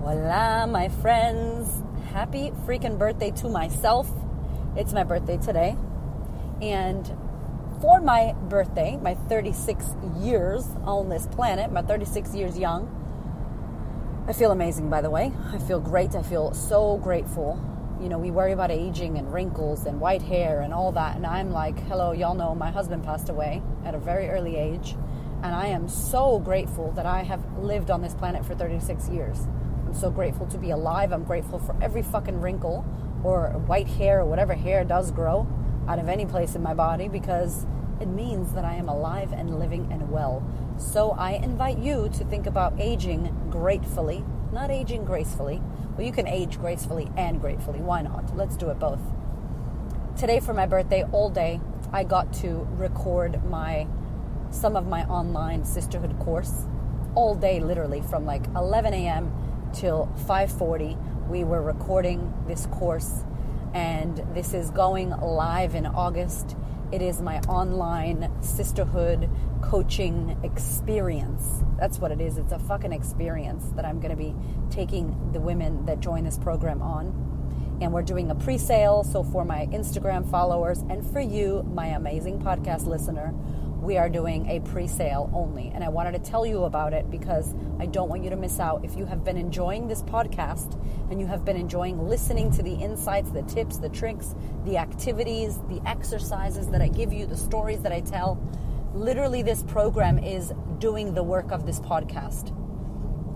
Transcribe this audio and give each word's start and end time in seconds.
Hola, 0.00 0.64
my 0.68 0.88
friends. 0.88 1.82
Happy 2.12 2.52
freaking 2.64 2.98
birthday 2.98 3.32
to 3.32 3.48
myself. 3.48 4.08
It's 4.76 4.92
my 4.92 5.02
birthday 5.02 5.38
today. 5.38 5.76
And 6.62 7.04
for 7.80 8.00
my 8.00 8.32
birthday, 8.48 8.96
my 8.96 9.14
36 9.14 9.84
years 10.20 10.64
on 10.84 11.08
this 11.08 11.26
planet, 11.26 11.72
my 11.72 11.82
36 11.82 12.32
years 12.32 12.56
young, 12.56 12.86
I 14.28 14.34
feel 14.34 14.52
amazing, 14.52 14.88
by 14.88 15.00
the 15.00 15.10
way. 15.10 15.32
I 15.52 15.58
feel 15.58 15.80
great. 15.80 16.14
I 16.14 16.22
feel 16.22 16.54
so 16.54 16.96
grateful. 16.98 17.60
You 18.00 18.08
know, 18.08 18.18
we 18.18 18.30
worry 18.30 18.52
about 18.52 18.70
aging 18.70 19.18
and 19.18 19.32
wrinkles 19.32 19.84
and 19.84 20.00
white 20.00 20.22
hair 20.22 20.60
and 20.60 20.72
all 20.72 20.92
that. 20.92 21.16
And 21.16 21.26
I'm 21.26 21.50
like, 21.50 21.76
hello, 21.88 22.12
y'all 22.12 22.36
know 22.36 22.54
my 22.54 22.70
husband 22.70 23.02
passed 23.02 23.30
away 23.30 23.62
at 23.84 23.96
a 23.96 23.98
very 23.98 24.30
early 24.30 24.56
age. 24.56 24.94
And 25.42 25.56
I 25.56 25.66
am 25.66 25.88
so 25.88 26.38
grateful 26.38 26.92
that 26.92 27.04
I 27.04 27.24
have 27.24 27.44
lived 27.58 27.90
on 27.90 28.00
this 28.00 28.14
planet 28.14 28.46
for 28.46 28.54
36 28.54 29.08
years. 29.08 29.48
I'm 29.88 29.94
so 29.94 30.10
grateful 30.10 30.46
to 30.48 30.58
be 30.58 30.70
alive. 30.70 31.14
I'm 31.14 31.24
grateful 31.24 31.58
for 31.58 31.74
every 31.82 32.02
fucking 32.02 32.42
wrinkle 32.42 32.84
or 33.24 33.48
white 33.66 33.86
hair 33.86 34.20
or 34.20 34.26
whatever 34.26 34.52
hair 34.52 34.84
does 34.84 35.10
grow 35.10 35.48
out 35.88 35.98
of 35.98 36.10
any 36.10 36.26
place 36.26 36.54
in 36.54 36.62
my 36.62 36.74
body 36.74 37.08
because 37.08 37.64
it 37.98 38.06
means 38.06 38.52
that 38.52 38.66
I 38.66 38.74
am 38.74 38.90
alive 38.90 39.32
and 39.32 39.58
living 39.58 39.90
and 39.90 40.10
well. 40.10 40.46
So 40.76 41.12
I 41.12 41.30
invite 41.30 41.78
you 41.78 42.10
to 42.18 42.24
think 42.26 42.46
about 42.46 42.78
aging 42.78 43.34
gratefully, 43.48 44.26
not 44.52 44.70
aging 44.70 45.06
gracefully. 45.06 45.62
Well, 45.96 46.06
you 46.06 46.12
can 46.12 46.28
age 46.28 46.58
gracefully 46.60 47.10
and 47.16 47.40
gratefully. 47.40 47.80
Why 47.80 48.02
not? 48.02 48.36
Let's 48.36 48.58
do 48.58 48.68
it 48.68 48.78
both. 48.78 49.00
Today, 50.18 50.38
for 50.38 50.52
my 50.52 50.66
birthday, 50.66 51.04
all 51.12 51.30
day, 51.30 51.62
I 51.94 52.04
got 52.04 52.30
to 52.34 52.68
record 52.72 53.42
my 53.48 53.86
some 54.50 54.76
of 54.76 54.86
my 54.86 55.04
online 55.06 55.64
sisterhood 55.64 56.18
course 56.18 56.66
all 57.14 57.34
day, 57.34 57.58
literally 57.58 58.02
from 58.02 58.26
like 58.26 58.44
11 58.54 58.92
a.m 58.92 59.32
till 59.72 60.08
5:40 60.26 60.96
we 61.28 61.44
were 61.44 61.60
recording 61.60 62.32
this 62.46 62.66
course 62.66 63.24
and 63.74 64.16
this 64.34 64.54
is 64.54 64.70
going 64.70 65.10
live 65.10 65.74
in 65.74 65.86
August. 65.86 66.56
It 66.90 67.02
is 67.02 67.20
my 67.20 67.40
online 67.40 68.32
sisterhood 68.40 69.28
coaching 69.60 70.38
experience. 70.42 71.62
That's 71.78 71.98
what 71.98 72.10
it 72.10 72.20
is. 72.20 72.38
It's 72.38 72.52
a 72.52 72.58
fucking 72.58 72.92
experience 72.92 73.64
that 73.76 73.84
I'm 73.84 74.00
going 74.00 74.10
to 74.10 74.16
be 74.16 74.34
taking 74.70 75.32
the 75.32 75.40
women 75.40 75.84
that 75.86 76.00
join 76.00 76.24
this 76.24 76.38
program 76.38 76.80
on. 76.80 77.26
And 77.80 77.92
we're 77.92 78.02
doing 78.02 78.30
a 78.30 78.34
pre 78.34 78.58
sale. 78.58 79.04
So, 79.04 79.22
for 79.22 79.44
my 79.44 79.66
Instagram 79.66 80.28
followers 80.28 80.80
and 80.88 81.06
for 81.12 81.20
you, 81.20 81.62
my 81.74 81.88
amazing 81.88 82.40
podcast 82.40 82.86
listener, 82.86 83.32
we 83.88 83.96
are 83.96 84.10
doing 84.10 84.46
a 84.50 84.60
pre 84.60 84.86
sale 84.86 85.30
only. 85.32 85.72
And 85.74 85.82
I 85.82 85.88
wanted 85.88 86.12
to 86.12 86.30
tell 86.30 86.44
you 86.44 86.64
about 86.64 86.92
it 86.92 87.10
because 87.10 87.54
I 87.80 87.86
don't 87.86 88.10
want 88.10 88.22
you 88.22 88.28
to 88.28 88.36
miss 88.36 88.60
out. 88.60 88.84
If 88.84 88.96
you 88.96 89.06
have 89.06 89.24
been 89.24 89.38
enjoying 89.38 89.88
this 89.88 90.02
podcast 90.02 90.78
and 91.10 91.18
you 91.18 91.26
have 91.26 91.42
been 91.42 91.56
enjoying 91.56 92.06
listening 92.06 92.52
to 92.52 92.62
the 92.62 92.74
insights, 92.74 93.30
the 93.30 93.42
tips, 93.44 93.78
the 93.78 93.88
tricks, 93.88 94.34
the 94.66 94.76
activities, 94.76 95.58
the 95.70 95.80
exercises 95.86 96.68
that 96.68 96.82
I 96.82 96.88
give 96.88 97.14
you, 97.14 97.24
the 97.24 97.36
stories 97.36 97.80
that 97.80 97.90
I 97.90 98.02
tell, 98.02 98.38
literally, 98.92 99.40
this 99.42 99.62
program 99.62 100.18
is 100.18 100.52
doing 100.78 101.14
the 101.14 101.22
work 101.22 101.50
of 101.50 101.64
this 101.64 101.80
podcast 101.80 102.54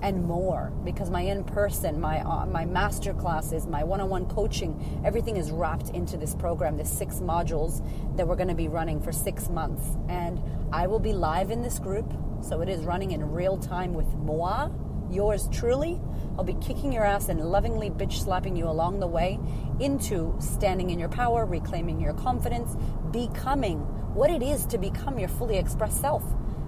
and 0.03 0.25
more 0.25 0.73
because 0.85 1.11
my 1.11 1.23
in-person 1.23 2.01
my 2.01 2.19
uh, 2.21 2.45
my 2.47 2.65
master 2.65 3.15
classes 3.15 3.67
my 3.67 3.85
one-on-one 3.85 4.27
coaching 4.27 5.01
everything 5.05 5.37
is 5.37 5.51
wrapped 5.51 5.91
into 5.91 6.17
this 6.17 6.35
program, 6.35 6.77
the 6.77 6.85
six 6.85 7.17
modules 7.17 7.81
that 8.17 8.27
we're 8.27 8.37
going 8.37 8.49
to 8.49 8.55
be 8.55 8.69
running 8.69 9.01
for 9.01 9.13
6 9.13 9.49
months. 9.49 9.97
And 10.09 10.41
I 10.73 10.87
will 10.89 10.99
be 10.99 11.13
live 11.13 11.51
in 11.51 11.63
this 11.63 11.79
group 11.79 12.13
so 12.43 12.61
it 12.61 12.69
is 12.69 12.85
running 12.85 13.13
in 13.13 13.31
real 13.31 13.57
time 13.57 13.95
with 13.95 14.13
moi 14.15 14.69
yours 15.11 15.49
truly. 15.53 16.01
I'll 16.39 16.45
be 16.45 16.55
kicking 16.55 16.93
your 16.93 17.05
ass 17.05 17.29
and 17.29 17.41
lovingly 17.41 17.91
bitch 17.91 18.15
slapping 18.15 18.57
you 18.57 18.67
along 18.67 19.01
the 19.01 19.07
way 19.07 19.39
into 19.79 20.35
standing 20.41 20.91
in 20.91 20.99
your 20.99 21.11
power 21.11 21.45
reclaiming 21.45 22.01
your 22.01 22.15
confidence 22.15 22.75
becoming 23.11 23.79
what 24.15 24.31
it 24.31 24.43
is 24.43 24.67
to 24.67 24.79
become 24.79 25.19
your 25.19 25.29
fully 25.29 25.59
expressed 25.59 26.01
self 26.01 26.25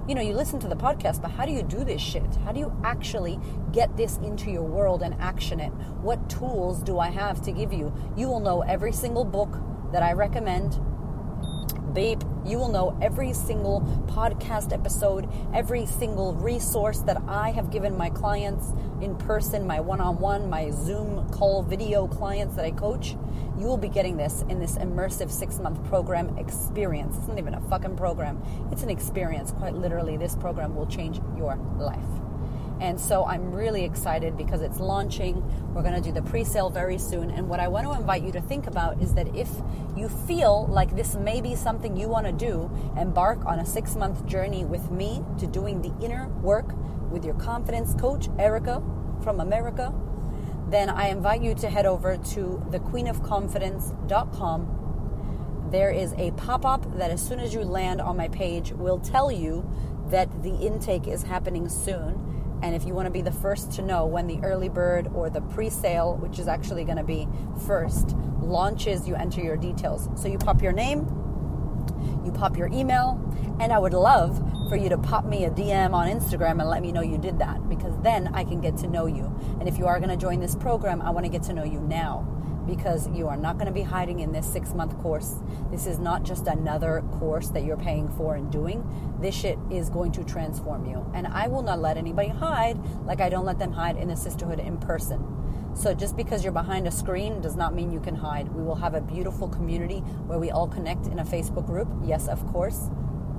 you 0.06 0.14
know, 0.14 0.20
you 0.20 0.34
listen 0.34 0.58
to 0.60 0.68
the 0.68 0.76
podcast, 0.76 1.22
but 1.22 1.30
how 1.30 1.46
do 1.46 1.52
you 1.52 1.62
do 1.62 1.82
this 1.82 2.00
shit? 2.00 2.36
How 2.44 2.52
do 2.52 2.60
you 2.60 2.72
actually 2.84 3.40
get 3.72 3.96
this 3.96 4.18
into 4.18 4.50
your 4.50 4.62
world 4.62 5.02
and 5.02 5.14
action 5.18 5.60
it? 5.60 5.70
What 6.02 6.28
tools 6.28 6.82
do 6.82 6.98
I 6.98 7.08
have 7.10 7.40
to 7.42 7.52
give 7.52 7.72
you? 7.72 7.92
You 8.16 8.28
will 8.28 8.40
know 8.40 8.60
every 8.62 8.92
single 8.92 9.24
book 9.24 9.58
that 9.92 10.02
I 10.02 10.12
recommend 10.12 10.78
Babe, 11.94 12.22
you 12.44 12.58
will 12.58 12.70
know 12.70 12.98
every 13.00 13.32
single 13.32 13.80
podcast 14.08 14.72
episode, 14.72 15.28
every 15.54 15.86
single 15.86 16.34
resource 16.34 16.98
that 17.02 17.22
I 17.28 17.52
have 17.52 17.70
given 17.70 17.96
my 17.96 18.10
clients 18.10 18.72
in 19.00 19.14
person, 19.14 19.64
my 19.64 19.78
one 19.78 20.00
on 20.00 20.18
one, 20.18 20.50
my 20.50 20.72
Zoom 20.72 21.28
call 21.30 21.62
video 21.62 22.08
clients 22.08 22.56
that 22.56 22.64
I 22.64 22.72
coach. 22.72 23.14
You 23.56 23.66
will 23.66 23.76
be 23.76 23.88
getting 23.88 24.16
this 24.16 24.44
in 24.48 24.58
this 24.58 24.76
immersive 24.76 25.30
six 25.30 25.60
month 25.60 25.84
program 25.84 26.36
experience. 26.36 27.16
It's 27.16 27.28
not 27.28 27.38
even 27.38 27.54
a 27.54 27.60
fucking 27.60 27.96
program, 27.96 28.42
it's 28.72 28.82
an 28.82 28.90
experience. 28.90 29.52
Quite 29.52 29.74
literally, 29.74 30.16
this 30.16 30.34
program 30.34 30.74
will 30.74 30.86
change 30.86 31.20
your 31.38 31.54
life. 31.78 32.23
And 32.80 33.00
so 33.00 33.24
I'm 33.24 33.52
really 33.52 33.84
excited 33.84 34.36
because 34.36 34.60
it's 34.60 34.80
launching. 34.80 35.42
We're 35.72 35.82
going 35.82 35.94
to 35.94 36.00
do 36.00 36.10
the 36.12 36.22
pre 36.22 36.42
sale 36.44 36.70
very 36.70 36.98
soon. 36.98 37.30
And 37.30 37.48
what 37.48 37.60
I 37.60 37.68
want 37.68 37.86
to 37.86 37.92
invite 37.92 38.22
you 38.22 38.32
to 38.32 38.40
think 38.40 38.66
about 38.66 39.00
is 39.00 39.14
that 39.14 39.32
if 39.34 39.48
you 39.96 40.08
feel 40.08 40.66
like 40.66 40.96
this 40.96 41.14
may 41.14 41.40
be 41.40 41.54
something 41.54 41.96
you 41.96 42.08
want 42.08 42.26
to 42.26 42.32
do, 42.32 42.68
embark 42.98 43.46
on 43.46 43.60
a 43.60 43.66
six 43.66 43.94
month 43.94 44.26
journey 44.26 44.64
with 44.64 44.90
me 44.90 45.22
to 45.38 45.46
doing 45.46 45.82
the 45.82 45.92
inner 46.04 46.28
work 46.42 46.74
with 47.10 47.24
your 47.24 47.34
confidence 47.34 47.94
coach, 47.94 48.28
Erica 48.38 48.82
from 49.22 49.38
America, 49.40 49.94
then 50.68 50.90
I 50.90 51.08
invite 51.08 51.42
you 51.42 51.54
to 51.56 51.68
head 51.70 51.86
over 51.86 52.16
to 52.16 52.64
thequeenofconfidence.com. 52.70 54.80
There 55.70 55.90
is 55.90 56.12
a 56.14 56.30
pop 56.32 56.64
up 56.64 56.98
that, 56.98 57.10
as 57.10 57.22
soon 57.26 57.40
as 57.40 57.54
you 57.54 57.62
land 57.62 58.00
on 58.00 58.16
my 58.16 58.28
page, 58.28 58.72
will 58.72 58.98
tell 58.98 59.30
you 59.30 59.70
that 60.08 60.42
the 60.42 60.56
intake 60.56 61.06
is 61.08 61.22
happening 61.22 61.68
soon 61.68 62.33
and 62.62 62.74
if 62.74 62.84
you 62.84 62.94
want 62.94 63.06
to 63.06 63.10
be 63.10 63.22
the 63.22 63.32
first 63.32 63.72
to 63.72 63.82
know 63.82 64.06
when 64.06 64.26
the 64.26 64.38
early 64.42 64.68
bird 64.68 65.08
or 65.14 65.30
the 65.30 65.40
pre 65.40 65.70
sale, 65.70 66.16
which 66.16 66.38
is 66.38 66.48
actually 66.48 66.84
going 66.84 66.96
to 66.96 67.04
be 67.04 67.28
first, 67.66 68.16
launches, 68.40 69.06
you 69.06 69.14
enter 69.14 69.42
your 69.42 69.56
details. 69.56 70.08
So 70.20 70.28
you 70.28 70.38
pop 70.38 70.62
your 70.62 70.72
name, 70.72 71.00
you 72.24 72.32
pop 72.32 72.56
your 72.56 72.68
email, 72.68 73.20
and 73.60 73.72
I 73.72 73.78
would 73.78 73.94
love 73.94 74.38
for 74.68 74.76
you 74.76 74.88
to 74.88 74.98
pop 74.98 75.26
me 75.26 75.44
a 75.44 75.50
DM 75.50 75.92
on 75.92 76.08
Instagram 76.08 76.60
and 76.60 76.68
let 76.68 76.82
me 76.82 76.90
know 76.90 77.02
you 77.02 77.18
did 77.18 77.38
that 77.38 77.68
because 77.68 77.94
then 78.02 78.28
I 78.34 78.44
can 78.44 78.60
get 78.60 78.76
to 78.78 78.86
know 78.86 79.06
you. 79.06 79.34
And 79.60 79.68
if 79.68 79.78
you 79.78 79.86
are 79.86 79.98
going 79.98 80.10
to 80.10 80.16
join 80.16 80.40
this 80.40 80.54
program, 80.54 81.02
I 81.02 81.10
want 81.10 81.26
to 81.26 81.30
get 81.30 81.42
to 81.44 81.52
know 81.52 81.64
you 81.64 81.80
now 81.80 82.30
because 82.66 83.08
you 83.08 83.28
are 83.28 83.36
not 83.36 83.56
going 83.56 83.66
to 83.66 83.72
be 83.72 83.82
hiding 83.82 84.20
in 84.20 84.32
this 84.32 84.50
six 84.50 84.74
month 84.74 84.98
course. 84.98 85.36
This 85.70 85.86
is 85.86 85.98
not 85.98 86.22
just 86.22 86.46
another 86.46 87.02
course 87.18 87.48
that 87.48 87.64
you're 87.64 87.76
paying 87.76 88.08
for 88.08 88.34
and 88.34 88.50
doing. 88.50 88.84
This 89.20 89.34
shit 89.34 89.58
is 89.70 89.90
going 89.90 90.12
to 90.12 90.24
transform 90.24 90.86
you. 90.86 91.04
And 91.14 91.26
I 91.26 91.48
will 91.48 91.62
not 91.62 91.80
let 91.80 91.96
anybody 91.96 92.28
hide 92.28 92.78
like 93.04 93.20
I 93.20 93.28
don't 93.28 93.44
let 93.44 93.58
them 93.58 93.72
hide 93.72 93.96
in 93.96 94.08
the 94.08 94.16
sisterhood 94.16 94.60
in 94.60 94.78
person. 94.78 95.34
So 95.74 95.92
just 95.92 96.16
because 96.16 96.44
you're 96.44 96.52
behind 96.52 96.86
a 96.86 96.90
screen 96.92 97.40
does 97.40 97.56
not 97.56 97.74
mean 97.74 97.90
you 97.90 98.00
can 98.00 98.14
hide. 98.14 98.48
We 98.48 98.62
will 98.62 98.76
have 98.76 98.94
a 98.94 99.00
beautiful 99.00 99.48
community 99.48 99.98
where 100.26 100.38
we 100.38 100.50
all 100.50 100.68
connect 100.68 101.06
in 101.06 101.18
a 101.18 101.24
Facebook 101.24 101.66
group. 101.66 101.88
Yes, 102.04 102.28
of 102.28 102.46
course. 102.46 102.90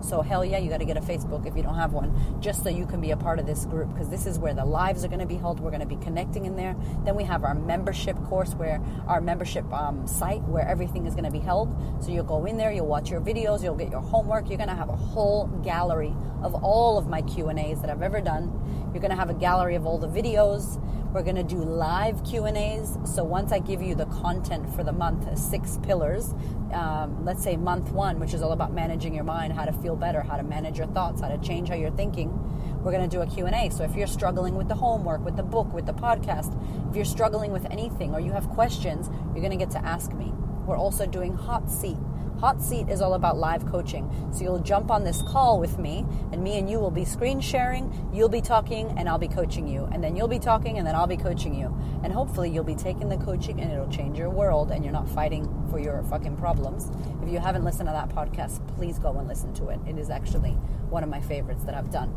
So 0.05 0.21
hell 0.21 0.45
yeah, 0.45 0.59
you 0.59 0.69
got 0.69 0.77
to 0.77 0.85
get 0.85 0.97
a 0.97 1.01
Facebook 1.01 1.47
if 1.47 1.55
you 1.55 1.63
don't 1.63 1.75
have 1.75 1.93
one, 1.93 2.39
just 2.39 2.63
so 2.63 2.69
you 2.69 2.85
can 2.85 3.01
be 3.01 3.11
a 3.11 3.17
part 3.17 3.39
of 3.39 3.47
this 3.47 3.65
group 3.65 3.91
because 3.91 4.09
this 4.09 4.27
is 4.27 4.37
where 4.37 4.53
the 4.53 4.63
lives 4.63 5.03
are 5.03 5.07
going 5.07 5.19
to 5.19 5.25
be 5.25 5.35
held. 5.35 5.59
We're 5.59 5.71
going 5.71 5.81
to 5.81 5.87
be 5.87 5.97
connecting 5.97 6.45
in 6.45 6.55
there. 6.55 6.75
Then 7.03 7.15
we 7.15 7.23
have 7.23 7.43
our 7.43 7.55
membership 7.55 8.15
course 8.25 8.53
where 8.53 8.79
our 9.07 9.19
membership 9.19 9.71
um, 9.73 10.05
site 10.05 10.43
where 10.43 10.67
everything 10.67 11.07
is 11.07 11.15
going 11.15 11.25
to 11.25 11.31
be 11.31 11.39
held. 11.39 11.75
So 12.03 12.11
you'll 12.11 12.23
go 12.23 12.45
in 12.45 12.57
there, 12.57 12.71
you'll 12.71 12.85
watch 12.85 13.09
your 13.09 13.21
videos, 13.21 13.63
you'll 13.63 13.75
get 13.75 13.89
your 13.89 14.01
homework. 14.01 14.47
You're 14.47 14.57
going 14.57 14.69
to 14.69 14.75
have 14.75 14.89
a 14.89 14.95
whole 14.95 15.47
gallery 15.63 16.15
of 16.43 16.53
all 16.63 16.97
of 16.97 17.07
my 17.07 17.23
Q 17.23 17.49
and 17.49 17.57
A's 17.57 17.81
that 17.81 17.89
I've 17.89 18.03
ever 18.03 18.21
done. 18.21 18.89
You're 18.93 19.01
going 19.01 19.11
to 19.11 19.17
have 19.17 19.29
a 19.29 19.33
gallery 19.33 19.75
of 19.75 19.85
all 19.87 19.97
the 19.97 20.07
videos. 20.07 20.79
We're 21.15 21.23
going 21.23 21.37
to 21.37 21.43
do 21.43 21.63
live 21.63 22.25
Q 22.25 22.43
and 22.43 22.57
A's. 22.57 22.97
So 23.05 23.23
once 23.23 23.53
I 23.53 23.59
give 23.59 23.81
you 23.81 23.95
the 23.95 24.05
content 24.07 24.69
for 24.75 24.83
the 24.83 24.91
month, 24.91 25.37
six 25.39 25.79
pillars, 25.81 26.33
um, 26.73 27.23
let's 27.23 27.41
say 27.41 27.55
month 27.55 27.89
one, 27.91 28.19
which 28.19 28.33
is 28.33 28.41
all 28.41 28.51
about 28.51 28.73
managing 28.73 29.15
your 29.15 29.23
mind, 29.23 29.53
how 29.53 29.63
to 29.63 29.71
feel 29.71 29.95
better, 29.95 30.19
how 30.19 30.35
to 30.35 30.43
manage 30.43 30.77
your 30.77 30.87
thoughts, 30.87 31.21
how 31.21 31.29
to 31.29 31.37
change 31.37 31.69
how 31.69 31.75
you're 31.75 31.89
thinking, 31.89 32.37
we're 32.83 32.91
going 32.91 33.09
to 33.09 33.15
do 33.15 33.21
a 33.21 33.27
Q&A. 33.27 33.69
So 33.69 33.85
if 33.85 33.95
you're 33.95 34.07
struggling 34.07 34.55
with 34.55 34.67
the 34.67 34.75
homework, 34.75 35.23
with 35.23 35.37
the 35.37 35.43
book, 35.43 35.71
with 35.71 35.85
the 35.85 35.93
podcast, 35.93 36.53
if 36.89 36.97
you're 36.97 37.05
struggling 37.05 37.53
with 37.53 37.65
anything 37.71 38.13
or 38.13 38.19
you 38.19 38.33
have 38.33 38.49
questions, 38.49 39.09
you're 39.27 39.35
going 39.35 39.57
to 39.57 39.65
get 39.65 39.71
to 39.71 39.85
ask 39.85 40.11
me. 40.11 40.33
We're 40.65 40.75
also 40.77 41.05
doing 41.05 41.33
hot 41.33 41.71
seat. 41.71 41.95
Hot 42.39 42.61
Seat 42.61 42.89
is 42.89 43.01
all 43.01 43.13
about 43.13 43.37
live 43.37 43.65
coaching. 43.65 44.11
So 44.31 44.43
you'll 44.43 44.59
jump 44.59 44.91
on 44.91 45.03
this 45.03 45.21
call 45.21 45.59
with 45.59 45.79
me, 45.79 46.05
and 46.31 46.43
me 46.43 46.57
and 46.59 46.69
you 46.69 46.79
will 46.79 46.91
be 46.91 47.05
screen 47.05 47.39
sharing. 47.39 47.91
You'll 48.13 48.29
be 48.29 48.41
talking, 48.41 48.93
and 48.97 49.07
I'll 49.07 49.17
be 49.17 49.27
coaching 49.27 49.67
you. 49.67 49.87
And 49.91 50.03
then 50.03 50.15
you'll 50.15 50.27
be 50.27 50.39
talking, 50.39 50.77
and 50.77 50.85
then 50.85 50.95
I'll 50.95 51.07
be 51.07 51.17
coaching 51.17 51.55
you. 51.55 51.75
And 52.03 52.11
hopefully, 52.11 52.49
you'll 52.49 52.65
be 52.65 52.75
taking 52.75 53.07
the 53.07 53.17
coaching, 53.17 53.61
and 53.61 53.71
it'll 53.71 53.89
change 53.89 54.17
your 54.17 54.29
world, 54.29 54.71
and 54.71 54.83
you're 54.83 54.93
not 54.93 55.07
fighting 55.09 55.47
for 55.71 55.79
your 55.79 56.03
fucking 56.03 56.35
problems. 56.35 56.91
If 57.23 57.29
you 57.29 57.39
haven't 57.39 57.63
listened 57.63 57.87
to 57.87 57.93
that 57.93 58.09
podcast, 58.09 58.65
please 58.75 58.99
go 58.99 59.17
and 59.17 59.27
listen 59.27 59.53
to 59.55 59.69
it. 59.69 59.79
It 59.87 59.97
is 59.97 60.09
actually 60.09 60.51
one 60.89 61.03
of 61.03 61.09
my 61.09 61.21
favorites 61.21 61.63
that 61.63 61.73
I've 61.73 61.91
done. 61.91 62.13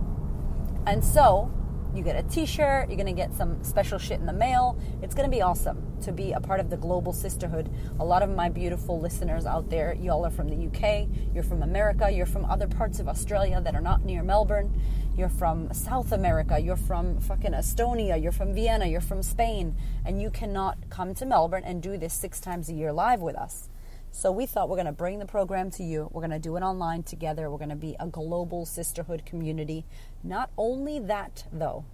And 0.86 1.04
so, 1.04 1.50
You 1.94 2.02
get 2.02 2.16
a 2.16 2.22
t 2.28 2.46
shirt, 2.46 2.88
you're 2.88 2.96
going 2.96 3.06
to 3.06 3.12
get 3.12 3.34
some 3.34 3.62
special 3.64 3.98
shit 3.98 4.20
in 4.20 4.26
the 4.26 4.32
mail. 4.32 4.78
It's 5.02 5.14
going 5.14 5.28
to 5.28 5.34
be 5.34 5.42
awesome 5.42 5.82
to 6.02 6.12
be 6.12 6.32
a 6.32 6.40
part 6.40 6.60
of 6.60 6.70
the 6.70 6.76
global 6.76 7.12
sisterhood. 7.12 7.70
A 7.98 8.04
lot 8.04 8.22
of 8.22 8.30
my 8.30 8.48
beautiful 8.48 9.00
listeners 9.00 9.46
out 9.46 9.68
there, 9.70 9.94
y'all 9.94 10.24
are 10.24 10.30
from 10.30 10.48
the 10.48 10.66
UK, 10.66 11.08
you're 11.34 11.42
from 11.42 11.62
America, 11.62 12.10
you're 12.10 12.26
from 12.26 12.44
other 12.44 12.68
parts 12.68 13.00
of 13.00 13.08
Australia 13.08 13.60
that 13.60 13.74
are 13.74 13.80
not 13.80 14.04
near 14.04 14.22
Melbourne, 14.22 14.80
you're 15.16 15.28
from 15.28 15.72
South 15.72 16.12
America, 16.12 16.58
you're 16.60 16.76
from 16.76 17.18
fucking 17.20 17.52
Estonia, 17.52 18.22
you're 18.22 18.32
from 18.32 18.54
Vienna, 18.54 18.86
you're 18.86 19.00
from 19.00 19.22
Spain, 19.22 19.74
and 20.04 20.22
you 20.22 20.30
cannot 20.30 20.78
come 20.90 21.14
to 21.14 21.26
Melbourne 21.26 21.64
and 21.64 21.82
do 21.82 21.96
this 21.96 22.14
six 22.14 22.38
times 22.38 22.68
a 22.68 22.74
year 22.74 22.92
live 22.92 23.20
with 23.20 23.34
us. 23.34 23.68
So 24.18 24.32
we 24.32 24.46
thought 24.46 24.68
we're 24.68 24.74
going 24.74 24.86
to 24.86 24.92
bring 24.92 25.20
the 25.20 25.26
program 25.26 25.70
to 25.70 25.84
you. 25.84 26.10
We're 26.10 26.22
going 26.22 26.32
to 26.32 26.40
do 26.40 26.56
it 26.56 26.62
online 26.62 27.04
together. 27.04 27.48
We're 27.52 27.58
going 27.58 27.68
to 27.68 27.76
be 27.76 27.94
a 28.00 28.08
global 28.08 28.66
sisterhood 28.66 29.24
community. 29.24 29.84
Not 30.24 30.50
only 30.58 30.98
that, 30.98 31.44
though, 31.52 31.84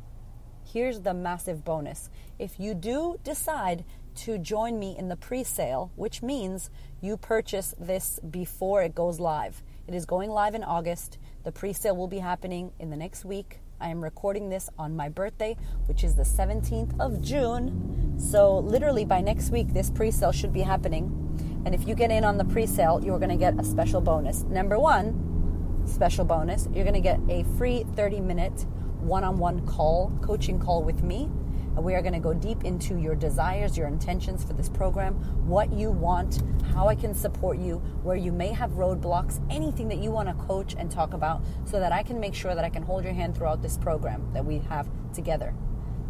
here's 0.65 1.01
the 1.01 1.13
massive 1.13 1.67
bonus. 1.67 2.09
If 2.39 2.59
you 2.59 2.73
do 2.73 3.21
decide 3.25 3.85
to 4.15 4.39
join 4.39 4.79
me 4.79 4.97
in 4.97 5.09
the 5.09 5.17
pre 5.17 5.45
sale, 5.45 5.93
which 5.97 6.23
means 6.23 6.71
you 7.03 7.19
purchase 7.19 7.75
this 7.79 8.19
before 8.31 8.83
it 8.83 8.95
goes 8.95 9.21
live, 9.21 9.63
it 9.87 9.93
is 9.93 10.07
going 10.07 10.31
live 10.31 10.55
in 10.55 10.65
August. 10.65 11.19
The 11.43 11.53
pre 11.53 11.75
sale 11.75 11.95
will 11.95 12.09
be 12.09 12.21
happening 12.21 12.73
in 12.79 12.89
the 12.89 12.97
next 12.97 13.27
week. 13.27 13.61
I 13.83 13.91
am 13.91 14.03
recording 14.03 14.49
this 14.49 14.71
on 14.79 14.97
my 14.97 15.11
birthday, 15.11 15.59
which 15.85 16.03
is 16.03 16.15
the 16.15 16.23
17th 16.23 16.99
of 16.99 17.21
June. 17.21 18.17
So, 18.19 18.61
literally 18.61 19.05
by 19.05 19.21
next 19.21 19.51
week, 19.51 19.75
this 19.75 19.91
pre 19.91 20.11
sale 20.11 20.33
should 20.33 20.55
be 20.55 20.63
happening. 20.63 21.24
And 21.65 21.75
if 21.75 21.89
you 21.89 21.95
get 21.95 22.11
in 22.11 22.25
on 22.25 22.37
the 22.37 22.45
pre 22.45 22.67
sale, 22.67 23.01
you're 23.03 23.19
going 23.19 23.31
to 23.31 23.37
get 23.37 23.59
a 23.59 23.65
special 23.65 24.01
bonus. 24.01 24.43
Number 24.45 24.79
one, 24.79 25.83
special 25.87 26.25
bonus, 26.25 26.69
you're 26.73 26.85
going 26.85 26.95
to 26.95 27.01
get 27.01 27.21
a 27.29 27.45
free 27.57 27.85
30 27.95 28.21
minute 28.21 28.67
one 29.01 29.25
on 29.25 29.39
one 29.39 29.67
call, 29.67 30.13
coaching 30.23 30.59
call 30.59 30.83
with 30.83 31.03
me. 31.03 31.31
And 31.77 31.85
we 31.85 31.95
are 31.95 32.03
going 32.03 32.15
to 32.15 32.21
go 32.21 32.33
deep 32.33 32.65
into 32.65 32.99
your 32.99 33.17
desires, 33.17 33.77
your 33.77 33.89
intentions 33.89 34.45
for 34.45 34.53
this 34.53 34.69
program, 34.69 35.15
what 35.47 35.73
you 35.73 35.91
want, 35.91 36.43
how 36.73 36.87
I 36.87 36.95
can 36.95 37.15
support 37.15 37.59
you, 37.59 37.79
where 38.05 38.17
you 38.17 38.31
may 38.31 38.49
have 38.49 38.73
roadblocks, 38.73 39.45
anything 39.51 39.89
that 39.89 39.99
you 39.99 40.13
want 40.13 40.29
to 40.29 40.35
coach 40.45 40.77
and 40.79 40.89
talk 40.89 41.15
about, 41.15 41.43
so 41.65 41.81
that 41.81 41.91
I 41.91 42.05
can 42.05 42.21
make 42.21 42.35
sure 42.35 42.55
that 42.55 42.65
I 42.65 42.69
can 42.69 42.85
hold 42.85 43.03
your 43.03 43.13
hand 43.13 43.37
throughout 43.37 43.61
this 43.61 43.77
program 43.77 44.33
that 44.35 44.45
we 44.45 44.59
have 44.59 44.89
together. 45.13 45.53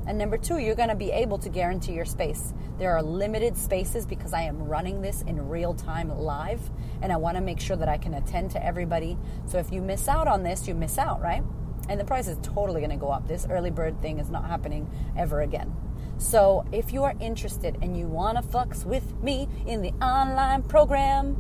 And 0.06 0.18
number 0.18 0.36
two, 0.36 0.58
you're 0.58 0.74
going 0.74 0.90
to 0.90 0.94
be 0.94 1.10
able 1.10 1.38
to 1.38 1.48
guarantee 1.48 1.92
your 1.92 2.04
space. 2.04 2.52
There 2.78 2.92
are 2.96 3.02
limited 3.02 3.56
spaces 3.56 4.04
because 4.06 4.32
I 4.32 4.42
am 4.42 4.62
running 4.62 5.00
this 5.00 5.22
in 5.22 5.48
real 5.48 5.74
time 5.74 6.10
live, 6.10 6.60
and 7.02 7.12
I 7.12 7.16
want 7.16 7.36
to 7.36 7.40
make 7.40 7.60
sure 7.60 7.76
that 7.76 7.88
I 7.88 7.96
can 7.96 8.14
attend 8.14 8.50
to 8.52 8.64
everybody. 8.64 9.16
So 9.46 9.58
if 9.58 9.72
you 9.72 9.80
miss 9.80 10.08
out 10.08 10.28
on 10.28 10.42
this, 10.42 10.68
you 10.68 10.74
miss 10.74 10.98
out, 10.98 11.20
right? 11.20 11.42
And 11.88 11.98
the 11.98 12.04
price 12.04 12.28
is 12.28 12.38
totally 12.42 12.80
going 12.80 12.90
to 12.90 12.96
go 12.96 13.08
up. 13.08 13.28
This 13.28 13.46
early 13.48 13.70
bird 13.70 14.00
thing 14.02 14.18
is 14.18 14.30
not 14.30 14.46
happening 14.46 14.90
ever 15.16 15.40
again. 15.40 15.74
So 16.18 16.64
if 16.72 16.92
you 16.92 17.02
are 17.04 17.14
interested 17.20 17.78
and 17.82 17.96
you 17.96 18.06
want 18.06 18.36
to 18.38 18.42
fucks 18.42 18.84
with 18.84 19.14
me 19.22 19.48
in 19.66 19.82
the 19.82 19.92
online 20.04 20.62
program, 20.62 21.36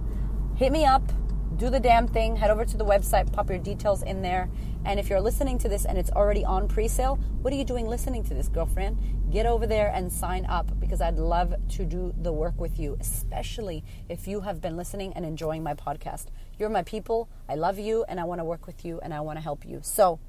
hit 0.56 0.72
me 0.72 0.84
up 0.84 1.12
do 1.56 1.70
the 1.70 1.80
damn 1.80 2.08
thing. 2.08 2.36
Head 2.36 2.50
over 2.50 2.64
to 2.64 2.76
the 2.76 2.84
website, 2.84 3.32
pop 3.32 3.48
your 3.48 3.58
details 3.58 4.02
in 4.02 4.22
there. 4.22 4.50
And 4.86 5.00
if 5.00 5.08
you're 5.08 5.20
listening 5.20 5.56
to 5.58 5.68
this 5.68 5.86
and 5.86 5.96
it's 5.96 6.10
already 6.10 6.44
on 6.44 6.68
pre 6.68 6.88
sale, 6.88 7.16
what 7.40 7.52
are 7.54 7.56
you 7.56 7.64
doing 7.64 7.86
listening 7.86 8.22
to 8.24 8.34
this, 8.34 8.48
girlfriend? 8.48 8.98
Get 9.30 9.46
over 9.46 9.66
there 9.66 9.90
and 9.94 10.12
sign 10.12 10.44
up 10.44 10.78
because 10.78 11.00
I'd 11.00 11.16
love 11.18 11.54
to 11.70 11.84
do 11.86 12.14
the 12.20 12.32
work 12.32 12.60
with 12.60 12.78
you, 12.78 12.98
especially 13.00 13.82
if 14.10 14.28
you 14.28 14.42
have 14.42 14.60
been 14.60 14.76
listening 14.76 15.14
and 15.14 15.24
enjoying 15.24 15.62
my 15.62 15.72
podcast. 15.72 16.26
You're 16.58 16.68
my 16.68 16.82
people. 16.82 17.30
I 17.48 17.54
love 17.54 17.78
you 17.78 18.04
and 18.08 18.20
I 18.20 18.24
want 18.24 18.40
to 18.40 18.44
work 18.44 18.66
with 18.66 18.84
you 18.84 19.00
and 19.00 19.14
I 19.14 19.20
want 19.20 19.38
to 19.38 19.42
help 19.42 19.64
you. 19.64 19.80
So 19.82 20.20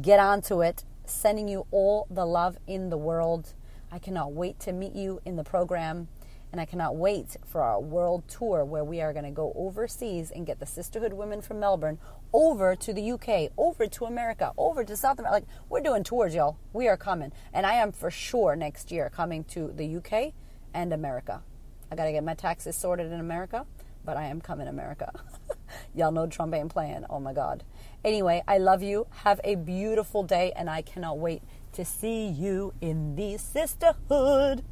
get 0.00 0.18
on 0.18 0.40
to 0.42 0.62
it. 0.62 0.84
Sending 1.04 1.46
you 1.46 1.66
all 1.70 2.06
the 2.10 2.24
love 2.24 2.56
in 2.66 2.88
the 2.88 2.98
world. 2.98 3.52
I 3.92 3.98
cannot 3.98 4.32
wait 4.32 4.58
to 4.60 4.72
meet 4.72 4.94
you 4.94 5.20
in 5.26 5.36
the 5.36 5.44
program. 5.44 6.08
And 6.50 6.60
I 6.60 6.64
cannot 6.64 6.96
wait 6.96 7.36
for 7.44 7.62
our 7.62 7.78
world 7.78 8.26
tour 8.26 8.64
where 8.64 8.84
we 8.84 9.00
are 9.00 9.12
going 9.12 9.26
to 9.26 9.30
go 9.30 9.52
overseas 9.54 10.30
and 10.30 10.46
get 10.46 10.60
the 10.60 10.66
Sisterhood 10.66 11.12
Women 11.12 11.42
from 11.42 11.60
Melbourne 11.60 11.98
over 12.32 12.74
to 12.74 12.92
the 12.92 13.12
UK, 13.12 13.52
over 13.58 13.86
to 13.86 14.06
America, 14.06 14.52
over 14.56 14.82
to 14.82 14.96
South 14.96 15.18
America. 15.18 15.34
Like, 15.34 15.46
we're 15.68 15.80
doing 15.80 16.04
tours, 16.04 16.34
y'all. 16.34 16.56
We 16.72 16.88
are 16.88 16.96
coming. 16.96 17.32
And 17.52 17.66
I 17.66 17.74
am 17.74 17.92
for 17.92 18.10
sure 18.10 18.56
next 18.56 18.90
year 18.90 19.10
coming 19.14 19.44
to 19.44 19.72
the 19.74 19.96
UK 19.96 20.32
and 20.72 20.92
America. 20.92 21.42
I 21.90 21.96
got 21.96 22.04
to 22.04 22.12
get 22.12 22.24
my 22.24 22.34
taxes 22.34 22.76
sorted 22.76 23.12
in 23.12 23.20
America, 23.20 23.66
but 24.04 24.16
I 24.16 24.24
am 24.24 24.40
coming 24.40 24.68
America. 24.68 25.12
y'all 25.94 26.12
know 26.12 26.26
Trump 26.26 26.54
ain't 26.54 26.70
playing. 26.70 27.04
Oh 27.10 27.20
my 27.20 27.32
God. 27.32 27.62
Anyway, 28.04 28.42
I 28.48 28.58
love 28.58 28.82
you. 28.82 29.06
Have 29.24 29.40
a 29.44 29.54
beautiful 29.54 30.22
day, 30.22 30.52
and 30.56 30.70
I 30.70 30.82
cannot 30.82 31.18
wait 31.18 31.42
to 31.72 31.84
see 31.84 32.26
you 32.26 32.72
in 32.80 33.16
the 33.16 33.36
sisterhood. 33.36 34.64